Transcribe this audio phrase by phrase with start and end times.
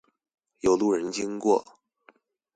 [0.61, 1.77] 有路人經過